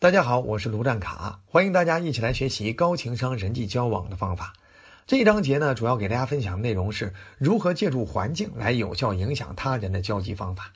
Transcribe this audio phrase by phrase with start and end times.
[0.00, 4.52] 大家好，我是卢占卡，欢迎大家一起来学习高情商人际交往的方法。
[5.08, 10.72] 这一章节呢，主要给大家分享的内容是如何借助环境来有效影响他人的交际方法。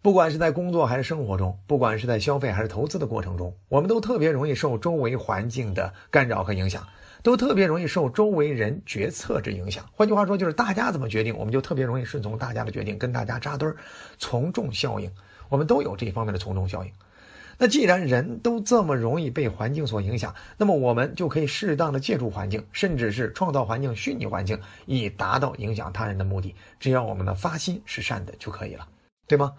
[0.00, 6.88] 不管是在工作还是生活中，不管是在消费还是投资的过程中，我们都特别容易受周围环境的干扰和影响，
[7.22, 9.84] 都特别容易受周围人决策之影响。
[9.92, 13.76] 换句话说，就是大家怎么决定，我们就特别容易顺从大家的决定，跟大家扎堆儿，
[14.16, 15.12] 从众效应。
[15.50, 16.90] 我们都有这一方面的从众效应。
[17.58, 26.54] 那既然人都这么容易被环境所影响，那么我们就可以适当的借助环境，甚至是创造环境、虚拟环境，以达到影响他人的目的。
[26.80, 28.86] 只要我们的发心是善的就可以了，
[29.26, 29.52] 对吗？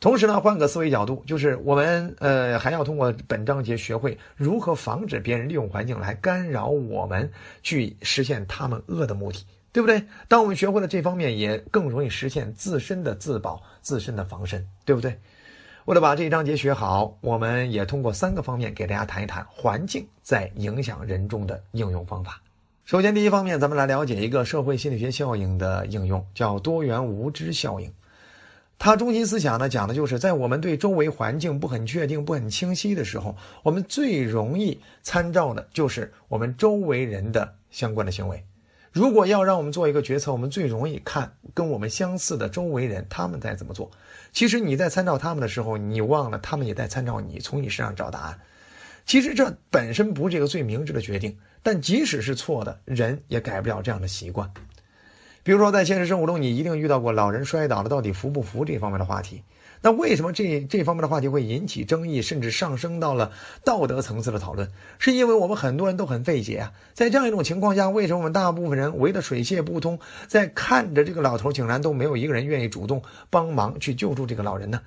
[0.00, 7.28] 同时呢，换个思维角度，就是我们呃还要通过本章节学会如何防止别人利用环境来干扰我们，
[7.64, 10.04] 去实现他们恶的目的，对不对？
[10.28, 15.18] 当我们学会了这方面，也更容易实现自身的自保、自身的防身，对不对？
[15.88, 22.42] 为了把这一章节学好，我们也通过三个方面给大家谈一谈环境在影响人中的应用方法。
[22.84, 27.90] 首先，第一方面，咱们来了解一个社会心理学效应的应用，叫多元无知效应。
[28.78, 38.44] 它中心思想呢，讲的就是在我们对周围环境不很确定、不很清晰的时候，我们最容易参照的就是我们周围人的相关的行为。
[38.98, 43.88] 如果要让我们做一个决策，我们最容易看跟我们相似的周围人他们在怎么做。
[44.32, 48.40] 其实你在参照他们的时候，你忘了他们也在参照你，从你身上找答案。
[49.06, 54.50] 其实这本身不是一个最明智的决定，但即使是错的，人也改不了这样的习惯。
[55.44, 59.44] 比如说，在现实生活中，你一定遇到过老人摔倒了到底扶不扶这方面的话题。
[59.80, 63.32] 那为什么这这方面的话题会引起争议，甚至上升到了
[63.64, 64.68] 道德层次的讨论？
[64.98, 66.72] 是因为我们很多人都很费解啊。
[66.94, 74.80] 在这样一种情况下，为什么我们大部分人围得水泄不通，在看着这个老头，竟然都没有一个人愿意主动帮忙去救助这个老人呢？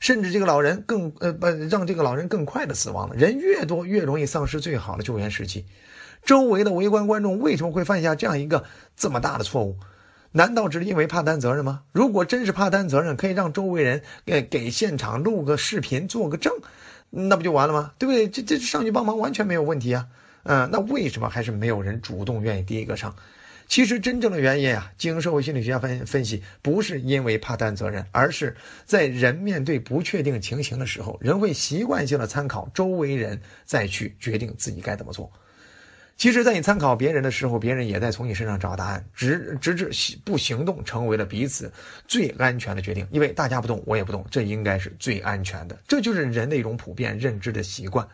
[0.00, 3.14] 甚至这个老人更呃不让这个老人更快的死亡了。
[3.14, 5.64] 人越多，越容易丧失最好的救援时机。
[6.24, 8.64] 周围的围观观众为什么会犯下这样一个
[8.96, 9.76] 这么大的错误？
[10.36, 11.82] 难道只是因为怕担责任吗？
[11.92, 16.52] 如果真是怕担责任，可以让周围人给给现场录个视频做个证，
[17.08, 17.92] 那不就完了吗？
[18.00, 18.28] 对不对？
[18.28, 20.08] 这这上去帮忙完全没有问题啊。
[20.42, 23.14] 嗯，那为什么还是没有人主动愿意第一个上？
[23.68, 35.30] 其实真正的原因啊，经社会心理学家分分析，不是因为怕担责任，而是在人面对不确定情形的时候，人会习惯性的参考周围人，再去决定自己该怎么做。
[36.16, 41.70] 其实，在你参考别人的时候，别人也在从你身上找答案，直直至行不行动，成为了彼此
[42.06, 43.06] 最安全的决定。
[43.10, 45.76] 因为大家不动，我也不动，这应该是最安全的。
[45.88, 48.06] 这就是人的一种普遍认知的习惯，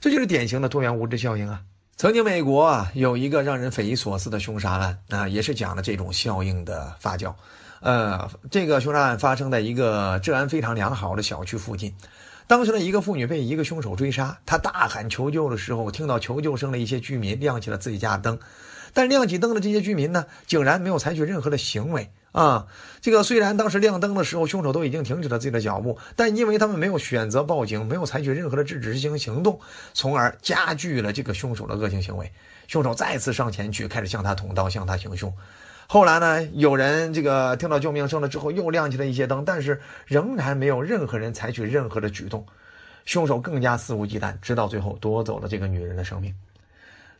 [0.00, 1.60] 这就是典型的多元无知效应啊。
[1.96, 7.32] 曾经美国啊有一个让人匪夷所思的凶杀案啊，也是讲了这种效应的发酵。
[7.80, 11.94] 呃，这个凶杀案发生在一个治安非常良好的小区附近。
[12.52, 18.38] 当时的一个妇女被一个凶手追杀，她大喊求救的时候，听到求救声的一些居民亮起了自己家的灯，
[18.92, 22.66] 但亮起灯的这些居民呢，竟然没有采取任何的行为啊！
[23.00, 29.58] 这个虽然当时亮灯的时候，凶手都已经停止了自己的脚步，但因为他们没有选择报警，没有采取任何的制止性行动，
[29.94, 32.30] 从而加剧了这个凶手的恶性行为。
[32.68, 35.32] 凶手再次上前去，开始向他捅刀，向他行凶。
[35.92, 36.42] 后来呢？
[36.54, 42.46] 有人这个听到救命声了之后，又亮起了一些灯，但是仍然没有任何人采取任何的举动。
[43.04, 46.34] 凶手更加肆无忌惮，直到最后夺走了这个女人的生命。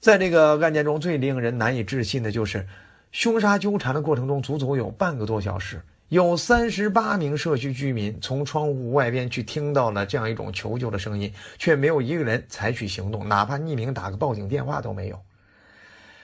[0.00, 2.66] 在这个案件中最令人难以置信的就是，
[3.10, 15.20] 凶杀纠缠的过程中足足有半个多小时，有三十八名社区居民从窗户外边去听到了这样一种求救的声音，却没有一个人采取行动，哪怕匿名打个报警电话都没有。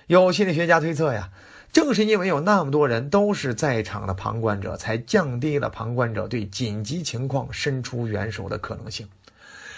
[0.06, 1.28] 有心理学家推测呀。
[1.72, 9.08] 正是因为有那么多人都是在场的旁观者，才降低了旁观者对紧急情况伸出援手的可能性。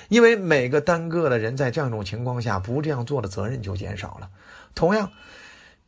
[0.08, 4.28] 因为每个单个的人在这样一种情况下不这样做的责任就减少了。
[4.74, 5.12] 同样，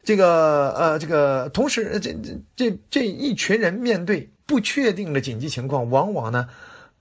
[0.05, 6.49] 这个呃，这个同时，这这这这一群人面对不确定的紧急情况，往往呢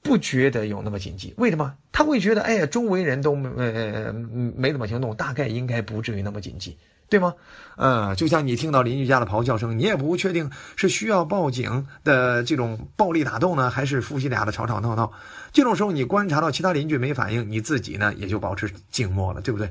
[0.01, 1.33] 不觉得有那么紧急。
[1.37, 1.75] 为什么？
[1.91, 6.77] 他会觉得，哎呀，周围人都呃没怎么行动，大概应该不至于那么紧急。
[7.11, 7.35] 对吗？
[7.75, 15.11] 嗯，就像你听到邻居家的咆哮声，你也不确定是需要报警的这种暴力打斗呢，还是夫妻俩的吵吵闹闹。
[15.51, 19.69] 这种时候，你观察到其他邻居没反应，你自己呢也就保持静默了，对不对？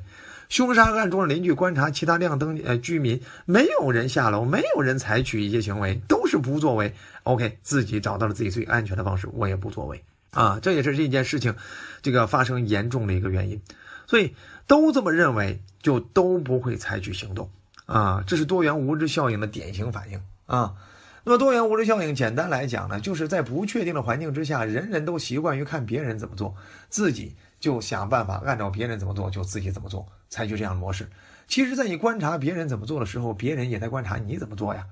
[0.50, 6.92] 凶杀案中的邻居观察其他亮灯呃居民，没有人下楼，没有人采取一些行为，都是不作为。
[7.22, 10.02] OK，自己找到了自己最安全的方式，我也不作为
[10.32, 10.58] 啊。
[10.60, 11.54] 这也是这件事情
[12.02, 13.58] 这个发生严重的一个原因。
[14.06, 14.34] 所以
[14.70, 17.50] 都这么认为，就都不会采取行动
[17.86, 18.22] 啊！
[18.24, 20.72] 这是多元无知效应的典型反应啊。
[21.24, 26.54] 那么多元无知效应，简单来讲呢，就是在不确定的环境之下，人人都习惯于看别人怎么做，
[26.88, 31.10] 自己就想办法按照别人怎么做就自己怎么做，采取这样的模式。
[31.48, 34.86] 其实，在你观察别人怎么做的时候，别人也在观察你怎么做呀。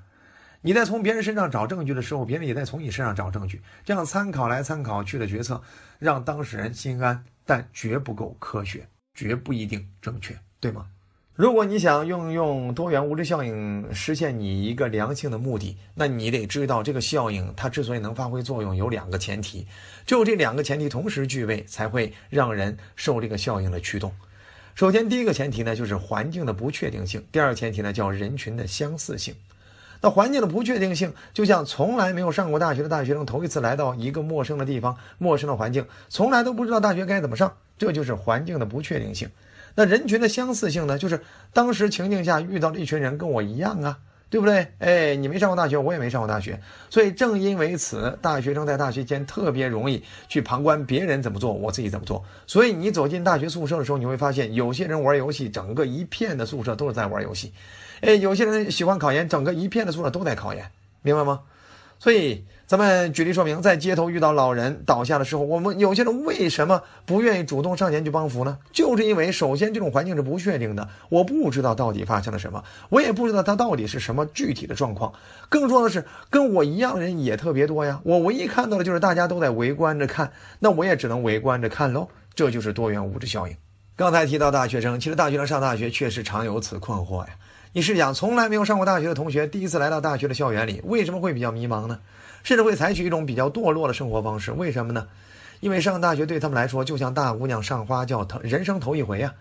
[0.61, 5.63] 你在从别人身上找证据的时候，别人也在从你身上找证据，这样参考来参考去的决策，
[6.01, 8.85] 让当事人心安，但绝不够科学，
[9.19, 10.87] 绝不一定正确，对吗？
[11.35, 19.67] 如果你想运用多元物质效应实现你一个良性的目的，那你得知道这个效应它之所以能发挥作用，有两个前提，
[20.07, 24.13] 只有这两个前提同时具备，才会让人受这个效应的驱动。
[24.77, 29.35] 首先，第一个前提呢，就是环境的不确定性；第二个前提呢，叫人群的相似性。
[30.01, 39.29] 那环境的不确定性，就像从来没有上过大学的大学生头一次来到一个陌生的地方、陌生的环境，从来都不知道大学该怎么上，这就是环境的不确定性。
[39.75, 40.99] 那人群的相似性呢？
[40.99, 41.21] 就是
[41.53, 43.99] 当时情境下遇到了一群人跟我一样啊，
[44.29, 44.67] 对不对？
[44.79, 46.61] 哎，你没上过大学，我也没上过大学，
[46.91, 52.25] 所以正因为此，大学生在大学间特别容易去旁观别人怎么做，我自己怎么做。
[52.47, 57.53] 所以你走进大学宿舍的时候，你会发现有些人玩游戏，整个一片的宿舍都是在玩游戏；
[58.01, 60.71] 哎，有些人喜欢考研，整个一片的宿舍都在考研，
[61.03, 61.41] 明白吗？
[62.01, 68.57] 所以，咱们举例说明，在街头遇到老人倒下的时候，我们有些人为什么不愿意主动上前去帮扶呢？
[68.71, 75.13] 就是因为，首先这种环境是不确定的，我不知道到底发生了什么，我也不知道他到底是什么具体的状况。
[75.49, 78.01] 更重要的是，跟我一样的人也特别多呀。
[78.05, 80.31] 我唯一看到的就是大家都在围观着看，
[80.61, 82.07] 那我也只能围观着看喽。
[82.33, 83.57] 这就是多元物质效应。
[83.97, 87.31] 刚才提到大学生，其实大学生上大学确实常有此困惑呀。
[87.79, 92.01] 你试想，从来没有上过大学的同学，第一次来到大学的校园里，为什么会比较迷茫呢？
[92.43, 94.51] 甚至会采取一种比较堕落的生活方式？
[94.51, 95.07] 为什么呢？
[95.61, 99.33] 因为上大学对他们来说，就像大姑娘上花轿，头人生头一回啊！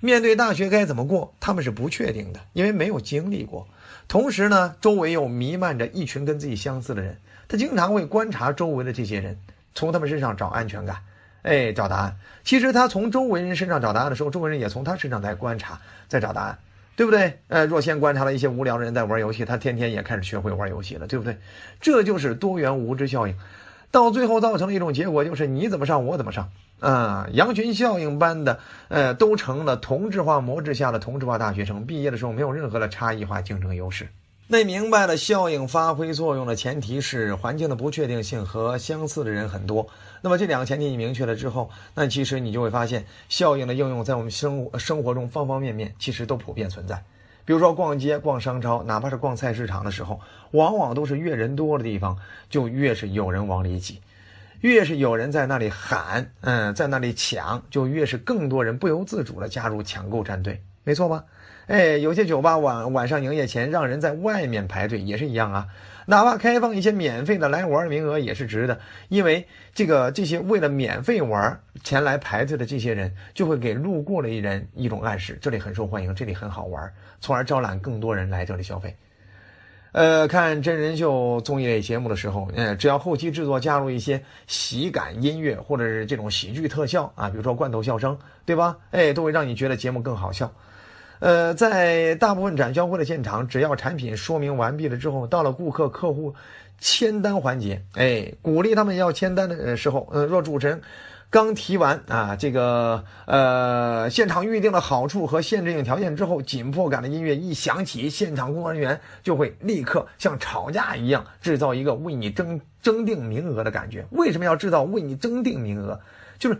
[0.00, 3.68] 面对大学该怎么过，他们是不确定的，因为没有经历过。
[4.08, 9.38] 同时呢，周围又弥漫着一群跟自己相似的人，他经常会观察周围的这些人，
[9.74, 10.96] 从他们身上找安全感，
[11.42, 12.16] 哎，找答案。
[12.44, 15.78] 其实他从周围人身上找答案的时候，周围人也从他身上在观察，
[16.08, 16.58] 在找答案。
[16.96, 17.40] 对不对？
[17.48, 21.36] 呃，若先观察了一些无聊的人在玩游戏，他天天也开始学会玩游戏了，对不对？
[21.80, 23.34] 这就是多元无知效应，
[23.90, 26.48] 到最后造成了一种结果，就是你怎么上我怎么上，
[26.80, 28.58] 啊，羊群效应般的，
[28.88, 34.06] 呃，都成了同质化模式下的同质化大学生，毕业的时候没有任何的差异化竞争优势。
[34.46, 39.88] 那明白了，效应发挥作用的前提是环境的不确定性和相似的人很多。
[40.24, 47.04] 那么这两个前提你明确了之后，那其实你就会发现，效应的应用在我们生活生活中方方面面，其实都普遍存在。
[47.44, 50.18] 比如说逛街、逛商超，哪怕是逛菜市场的时候，
[50.52, 52.18] 往往都是越人多的地方，
[52.48, 54.00] 就越是有人往里挤，
[54.62, 61.22] 越是有人在那里喊，嗯，在那里抢，就越是更多人不由自主的加入抢购战队，没错吧？
[61.66, 65.66] 哎，有些酒吧晚晚上营业前让人在外面排队也是一样啊，
[66.06, 68.78] 哪怕开放一些免费的来玩名额也是值的，
[69.08, 78.94] 因为这个这些为了免费玩前来排队的这些人，就会给路过的一人一种暗示，这里很受欢迎，这里很好玩，从而招揽更多人来这里消费。
[79.92, 88.76] 呃，看真人秀综艺类节目的时候，嗯，只要后期制作加入一些喜感音乐或者是这种喜剧特效啊，比如说罐头笑声，对吧？
[88.90, 90.52] 哎，都会让你觉得节目更好笑。
[91.24, 96.34] 呃，在大部分展销会的现场，只要产品说明完毕了之后，到了顾客客户
[96.78, 100.82] 签单环节，哎，鼓励他们要签单的时候，呃，若主持人
[101.30, 114.04] 刚提完啊，这个呃，现场预定的好处和限制性条件之后，紧迫感的音乐一响起，现场工作人员就会立刻像吵架一样，制造一个为你争争定名额的感觉。
[114.10, 115.98] 为什么要制造为你争定名额？
[116.38, 116.58] 就是。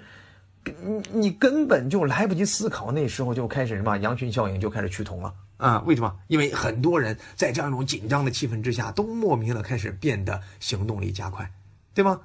[0.82, 5.82] 你你根本就来不及思考，那时候就开始什么羊群效应就开始趋同了啊？
[5.86, 6.14] 为什么？
[6.28, 11.50] 因为很多人在这样一种紧张的气氛之下，都莫名的开始变得行动力加快，
[11.92, 12.20] 对吗？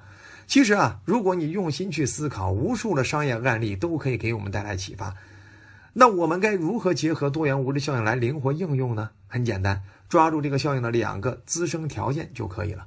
[0.46, 5.14] 其实啊，如果你用心去思考，无数的商业案例都可以给我们带来启发。
[5.92, 9.10] 那我们该如何结合多元物质效应来灵活应用呢？
[9.26, 12.86] 很简单，抓住这个效应的两个滋生条件就可以了。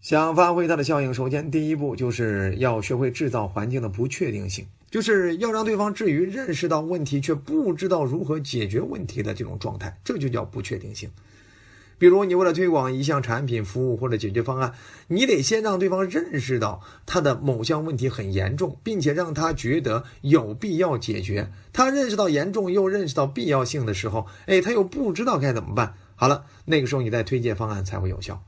[0.00, 4.66] 想发挥它的效应，首先第一步就是要学会制造环境的不确定性。
[4.94, 11.10] 就是要让对方至于认识到问题却不知道如何解决问题的这种状态，这就叫不确定性。
[11.98, 14.72] 比如，你为了推广一项产品、服务或者解决方案，
[15.08, 21.50] 你得先让对方认识到他的某项问题很严重，并且让他觉得有必要解决。
[21.72, 25.94] 他认识到严重又认识到必要性的时候，哎，他又不知道该怎么办。
[26.14, 28.40] 好了，那个时候你再推荐方案才会有效。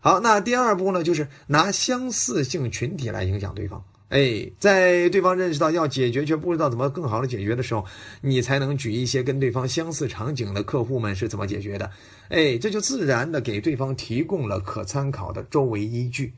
[0.00, 3.84] 好，那第二步呢，就是拿相似性群体来影响对方。
[4.10, 7.84] 哎，在对方认识到要解决却不知道怎么更好的解决的时候，
[8.20, 11.90] 你才能举一些跟对方相似场景的客户们是怎么解决的。
[12.28, 16.32] 哎，这就自然的给对方提供了可参考的周围依据。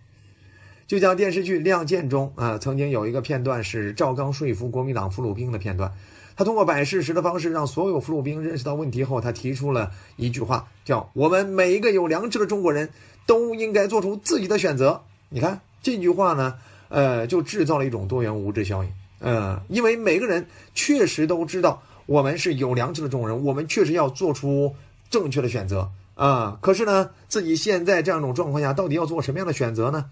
[0.87, 5.93] 就像电视剧《亮剑》中啊，曾经有一个片段是赵刚说服国民党俘虏兵的片段。
[6.37, 12.91] 他通过摆事实的方式，让所有俘虏兵认识到问题后，他提出了一句话，叫“我们每一个有良知的中国人
[13.27, 15.03] 都应该做出自己的选择”。
[15.29, 16.57] 你看这句话呢，
[16.89, 18.91] 呃，就制造了一种多元无知效应。
[19.21, 24.75] 嗯，因为每个人确实都知道我们是有良知的中国人，我们确实要做出
[25.11, 26.59] 正确的选择啊。
[26.61, 30.05] 可是呢，自己现在这样一种状况下，到底要做什么样的选择呢？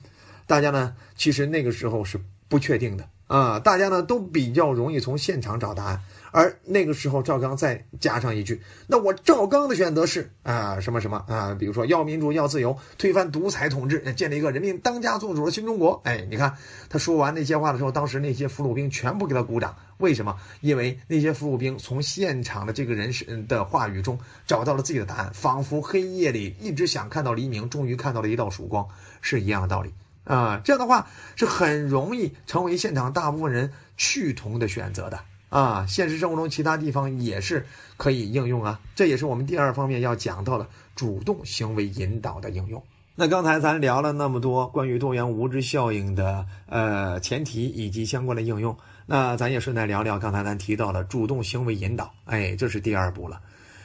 [0.47, 3.59] 大家呢，其实那个时候是不确定的啊。
[3.59, 6.01] 大家呢都比较容易从现场找答案。
[6.37, 16.53] 而那个时候，赵刚再加上一句：“那我赵刚的选择是啊什么什么啊，比如说要民主、要自由，推翻独裁统治，建立一个人民当家作主的新中国。”哎，你看
[16.89, 19.77] 他说完那些话的时候，当时那些俘虏兵全部给他鼓掌。
[19.99, 20.37] 为什么？
[20.61, 28.89] 因为那些俘虏兵从现场的这个人士的话语中找到了自己的答案，仿佛黑夜里一直想看到黎明，终于看到了一道曙光，
[29.21, 30.61] 是一样的道理啊。
[30.65, 35.21] 这样的话是很容易成为现场大部分人趋同的选择的。
[35.55, 37.65] 啊，现实生活中其他地方也是
[37.97, 42.83] 可以应用啊，这也是我们第二方面要讲到的主动行为引导的应用。
[43.15, 53.41] 那刚才咱聊了那么多关于多元无知效应的呃前提以及相关的应用，那咱也顺带聊聊刚才咱提到的主动行为引导，哎，这是第二步了，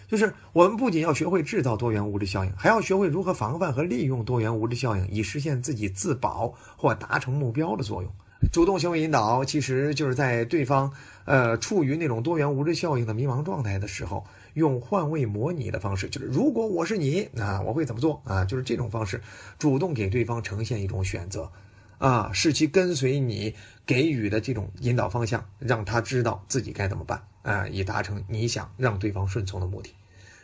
[0.08, 8.12] 就是我们不仅要学会制造多元无知效应，还要学会如何防范和利用多元无知效应，以实现自己自保或达成目标的作用。
[8.51, 10.91] 主动行为引导其实就是在对方。
[11.25, 18.43] 呃，处于那种多元无知效应的迷茫状态的时候，用换位模拟的方式，就是如果我是你，那我会怎么做啊？
[18.43, 19.22] 就是这种方式，
[19.60, 21.51] 主动给对方呈现一种选择，
[22.00, 23.53] 啊，使其跟随你
[23.86, 29.93] 给予的这种引导方向，让他知道自己该怎么办啊，以达成你想让对方顺从的目的。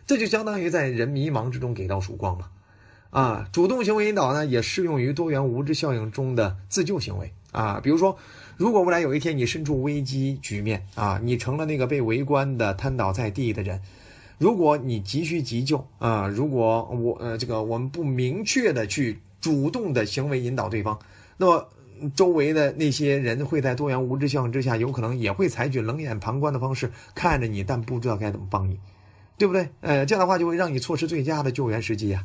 [0.05, 2.47] 这就相当于在人迷茫之中给到曙光嘛。
[3.15, 8.17] 啊，主动行为引导呢，也适用于多元无知效应中的自救行为啊，比如说。
[8.57, 13.81] 如果未来有一天你身处危机局面啊，你成了那个被围观的瘫倒在地的人，
[14.37, 20.97] 如果你急需急救啊，如果我呃这个我们不明确的去主动的行为引导对方，
[21.35, 21.67] 那么
[22.15, 28.79] 周围的那些人会在多元无知效应之下，有可能也会采取冷眼旁观的方式看着你，但不知道该怎么帮你，
[29.37, 29.67] 对不对？
[29.81, 32.23] 呃，这样的话就会让你错失最佳的救援时机呀。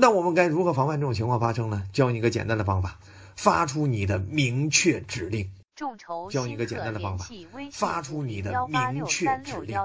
[0.00, 1.82] 那我们该如何防范这种情况发生呢？
[1.92, 3.00] 教你一个简单的方法。
[3.34, 5.50] 发出你的明确指令。
[5.74, 7.26] 众筹教你一个简单的方法。
[7.72, 9.76] 发出你的明确指令。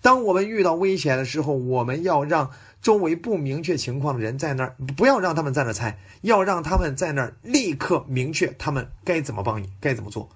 [0.00, 2.48] 当我们遇到危险的时候，我们要让
[2.80, 10.28] 周围不明确情况的人在那儿，不要让他们在那儿猜，要让他们在那儿立刻明确他们该怎么帮你，该怎么做。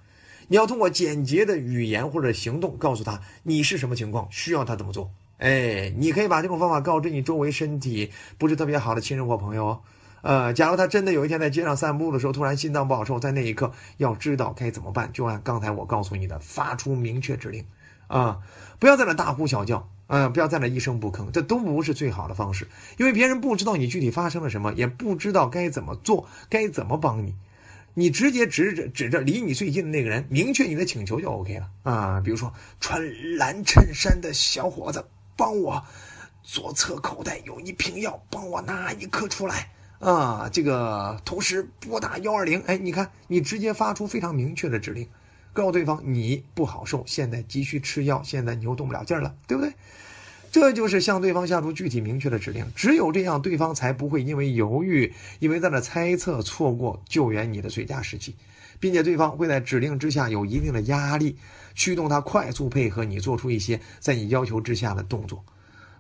[0.48, 5.08] 你要通过简洁的语言或者行动告诉他你是什么情况，需要他怎么做。
[5.38, 9.80] 哎，你可以把这种方法告知你周围身体不是特别好的亲人或朋友。
[10.21, 17.64] 呃，假如他真的有一天在街上散步的时候，突然心脏不好受，在那一刻要知道该怎么办，就按刚才我告诉你的，发出明确指令，
[18.09, 18.38] 啊，
[18.80, 22.66] 不要在那大呼小叫，啊，不要在那一声不吭，这都不是最好的方式，
[22.97, 27.37] 因为别人不知道你具体发生了什么，也不知道该怎么做，该怎么帮你，
[27.95, 33.00] 你直接指着指着离你最近的那个人，明确你的请求就 OK 了，啊，比如说穿
[33.37, 35.04] 蓝衬衫的小伙子，
[35.38, 35.83] 帮我
[36.42, 39.71] 左侧口袋有一瓶药，帮我拿一颗出来。
[40.00, 45.09] 啊，这个同时拨打幺二零，哎，你看，你直接发出非常明确的指令，
[45.52, 49.73] 告诉对方你不好受，现在急需吃药，现在你又动不了劲儿了，对不对？
[50.50, 58.35] 这就是向对方下出具体明确的指令，只有这样，对方才不会因为犹豫，因为在那猜测，错过救援你的最佳时机，
[58.80, 61.37] 并且对方会在指令之下有一定的压力，
[61.75, 65.44] 驱动他快速配合你，做出一些在你要求之下的动作。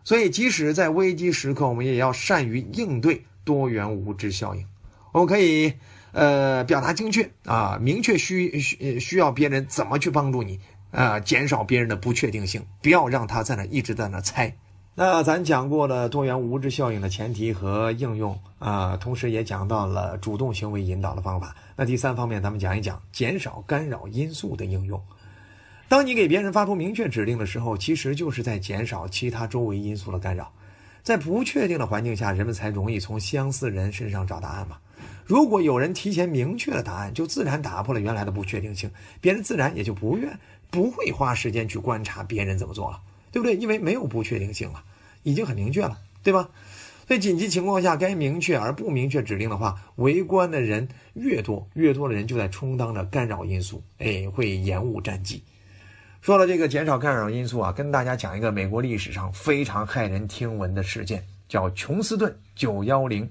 [0.04, 3.24] 所以，即使在危机时刻，我们也要善于应对。
[3.44, 4.62] 多元无知效应，
[5.10, 5.72] 我们可以
[6.12, 14.54] 呃表达精确啊，明确需需需要别人怎么去帮助你啊，减少别人的不确定性，不要让他在那一直在那猜。
[15.00, 21.54] 那咱讲过了多元无知效应的前提和应用啊，同时也讲到了主动行为引导的方法。
[21.76, 25.00] 那第三方面，咱们讲一讲减少干扰因素的应用。
[25.86, 30.50] 当你给别人发出明确指令的时候，其实就是在减少其他周围因素的干扰。
[31.04, 34.78] 在不确定的环境下，人们才容易从相似人身上找答案嘛。
[35.24, 38.90] 如果有人提前明确了答案，就自然打破了原来的不确定性，
[39.20, 40.36] 别人自然也就不愿
[40.72, 43.00] 不会花时间去观察别人怎么做了，
[43.32, 43.56] 对不对？
[43.56, 44.82] 因为没有不确定性了，
[45.22, 46.48] 已经很明确了，对吧？
[47.06, 55.42] 在紧急情况下，该明确而不明确指令的话，围观的人越多，越多的人就在充当着干扰因素，哎，会延误战机。
[56.20, 63.26] 说了这个减少干扰因素啊，跟大家讲一个美国历史上非常骇人听闻的事件，叫琼斯顿九幺零，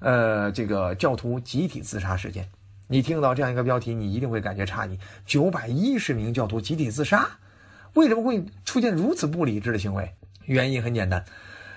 [0.00, 2.46] 呃，这个教徒集体自杀事件。
[2.86, 7.26] 你听到这样一个标题，你一定会感觉诧异：九百一十名教徒集体自杀，
[7.94, 10.14] 为什么会出现如此不理智的行为？
[10.46, 11.24] 原因很简单，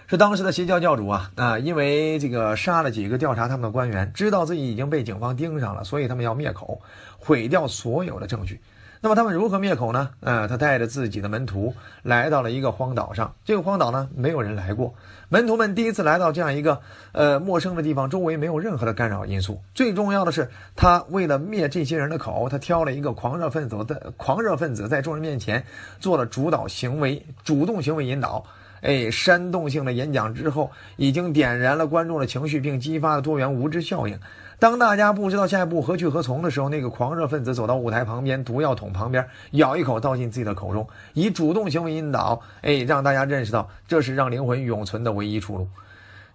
[0.08, 6.82] 是当时的邪教教主啊啊，因为这个杀了几个调查他们的官员，知道自己已经被警方盯上了，所以他们要灭口，
[7.18, 8.62] 毁掉所有的证据。
[9.02, 10.10] 那么他们如何灭口呢？
[10.22, 13.36] 呃，他带着自己的门徒来到了一个荒岛上。
[13.44, 14.94] 这个荒岛呢，没有人来过。
[15.30, 16.80] 门徒们第一次来到这样一个
[17.12, 19.62] 呃陌生的地方，周围没有任何的干扰因素。
[19.74, 25.64] 最重要的是，他为了灭这些人的口，他挑了一个狂热分子的狂热分子，在众人面前
[26.00, 28.44] 做了主导行为、主动行为引导。
[28.82, 34.20] 哎，煽动性的演讲之后，已经点燃了观众的情绪，并激发了多元无知效应。
[34.58, 45.68] 当大家不知道下一步何去何从的时候，那个狂热分子走到舞台旁边，毒药桶旁边，咬一口倒进自己的口中，以主动行为引导，哎，让大家认识到这是让灵魂永存的唯一出路。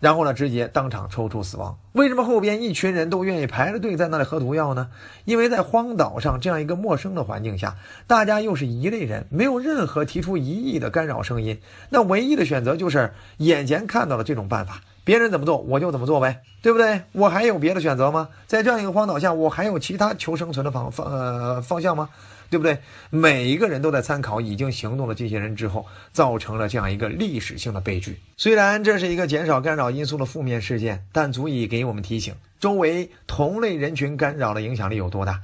[0.01, 1.79] 然后呢，直接当场抽搐死亡。
[1.93, 4.89] 为什么后边一群人都愿意排着队在那里喝毒药呢？
[5.25, 7.77] 因为在荒岛上这样一个陌生的环境下，
[8.07, 14.81] 大家又是一类人，没有任何提出异议的干扰声音，那唯一的选择就是眼前看到了这种办法。
[15.03, 17.03] 别人怎么做，我就怎么做呗，对不对？
[17.13, 18.29] 我还有别的选择吗？
[18.47, 22.09] 在这样一个荒岛下，我还有其他求生存的方方呃方向吗？
[22.51, 22.77] 对不对？
[23.09, 28.19] 每一个人都在参考已经行动的这些人之后，造成了这样一个历史性的悲剧。
[28.37, 35.41] 虽然这是一个减少干扰因素的负面事件，但足以给我们提醒周围同类人群干扰的影响力有多大。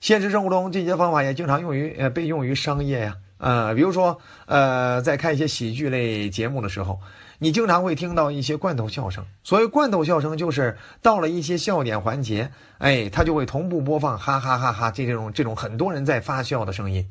[0.00, 3.16] 现实生活中，这些方法也经常用于呃被用于商业呀。
[3.38, 7.00] 呃，比如说，呃，在看一些喜剧类节目的时候，
[7.38, 9.24] 你经常会听到一些罐头笑声。
[9.44, 17.08] 所谓罐头笑声，就是到了一些笑点环节，哎，它就会同步播放哈哈哈哈这这种这种很多人在发笑的声音。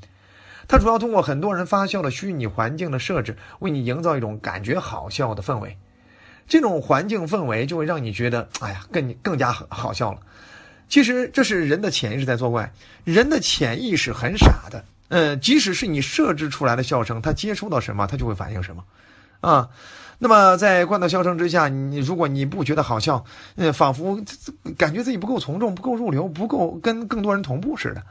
[0.68, 5.78] 它主要通过很多人发笑的虚拟环境的设置，为你营造一种感觉好笑的氛围。
[6.46, 10.20] 这种环境氛围就会让你觉得，哎呀，更更加好笑了。
[10.90, 12.72] 其实这是人的潜意识在作怪，
[13.04, 14.84] 人的潜意识很傻的。
[15.10, 18.84] 呃，即使是你设置出来的笑声，它接触到什么，它就会反应什么，
[19.40, 19.70] 啊，
[20.20, 23.24] 那么在罐头笑声之下，你如果你不觉得好笑，
[23.56, 24.20] 呃，仿佛
[24.78, 28.04] 感觉自己不够从众、不够入流、不够跟更多人同步似的。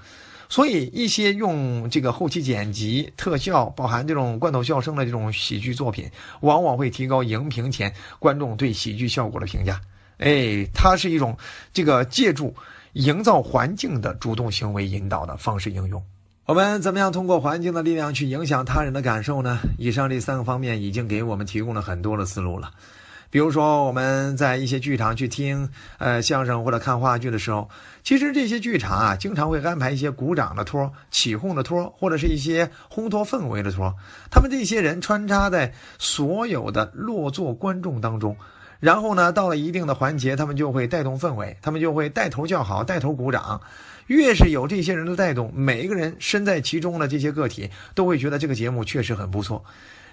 [0.48, 6.08] 所以，一些用这个后期剪辑、特效，包含这种罐头笑声的这种喜剧作品，
[6.42, 9.80] 往往会提高荧屏前观众对喜剧效果的评价。
[10.18, 11.36] 哎，它是一种
[11.72, 12.54] 这个借助
[12.92, 16.00] 营造环境的主动行为引导的方式应用。
[16.46, 19.58] 我们怎么样通过环境的力量去影响他人的感受呢？
[19.78, 22.70] 以上这三个方面已经给我们提供了很多的思路了。
[23.30, 27.68] 比如说，我们在一些剧场去听呃相声或者看话剧的时候，
[28.04, 33.92] 其实这些剧场啊，经常会安排一些鼓掌的托、起哄的托，或者是一些烘托氛围的托。
[34.30, 38.36] 他们这些人穿插在所有的落座观众当中，
[38.86, 43.60] 然后呢，到了一定的环节，他们就会带动氛围，他们就会带头叫好，带头鼓掌。
[44.06, 49.64] 越是有这些人的带动，每一个人身在其中的这些个体都会觉得这个节目确实很不错。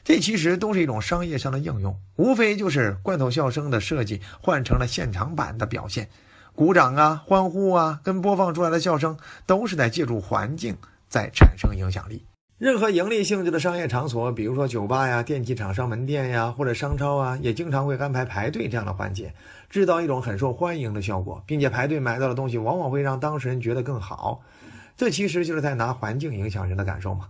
[0.04, 6.10] 这其实都是一种商业上的应用，无非就是罐头笑声的设计换成了现场版的表现，
[6.56, 10.76] 鼓掌啊、欢呼啊，跟播放出来的笑声都是在借助环境
[11.08, 12.26] 在产生影响力。
[12.64, 19.34] 任何盈利性质的商业场所，比如说酒吧呀、电器厂商门店呀，或者商超啊，也经常会安排排队这样的环节。
[19.70, 24.40] 制造一种很受欢迎的效果，并且排队买到的东西往往会让当事人觉得更好，
[24.96, 27.28] 这其实就是在拿环境影响人的感受嘛。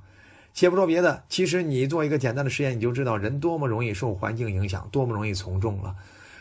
[0.53, 5.95] 且不说别的，其实你做一个简单的实验，你就知道人多么容易受环境影响，多么容易从众了。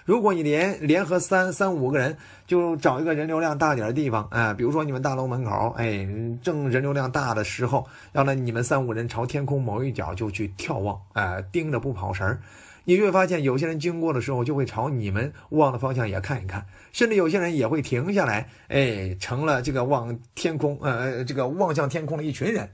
[0.05, 6.07] 如果你联联合三三五个人，就找一个人流量大点的地方，哎，比如说你们大楼门口，哎，
[6.43, 12.41] 正人流量大的时候，让那你们三五人朝天空某一角就去眺望，哎，盯着不跑神儿。
[12.85, 22.69] 你就会发现，有些人经过的时候就会朝你们望的方向也看一看，甚至有些人也会停下来，哎，成了这个望天空，呃，这个望向天空的一群人，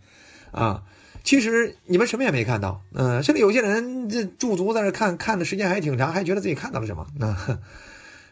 [0.51, 0.83] 啊，
[1.25, 7.59] 其实你们什么也没看到，嗯，甚至有些人这驻足在那看看的时间还挺长，还觉得自己看到了什么， 那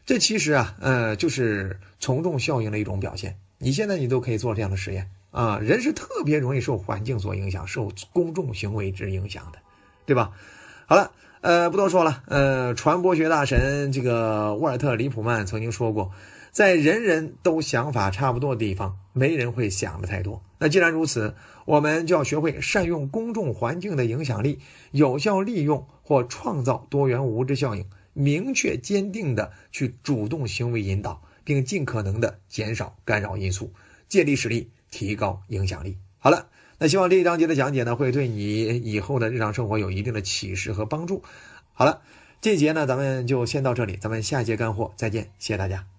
[0.05, 3.37] 这其实啊，呃，就是从众效应的一种表现。
[3.59, 9.59] 你现在你都可以做这样的实验啊，人是特别容易受环境所影响，受公众行为之影响的，
[10.05, 10.33] 对吧？
[10.87, 11.13] 好了。
[11.43, 12.25] 呃，不多说了。
[12.27, 16.11] 呃，传播学大神这个沃尔特·里普曼曾经说过，
[16.57, 20.43] 在人人都想法差不多的地方，没人会想的太多。
[20.59, 21.35] 那既然如此，
[21.67, 24.59] 我们就要学会善用公众环境的影响力，
[24.91, 33.71] 有效利用或创造多元无知效应，明确坚定的去主动行为引导，并尽可能的减少干扰因素，
[34.09, 35.99] 借力使力，提高影响力。
[36.17, 36.49] 好了。
[36.79, 41.23] 那希望这一章节的讲解呢，会对你以后的日常生活有一定的启示和帮助。
[41.75, 42.01] 好了，
[42.41, 45.96] 这节呢，咱们就先到这里，咱们下节干货再见，谢谢大家。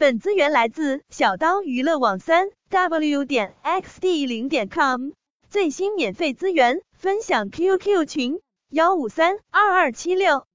[0.00, 5.10] 本资源来自小刀娱乐网三 w 点 xd 零点 com
[5.50, 10.46] 最新免费资源分享 QQ 群幺五三二二七六。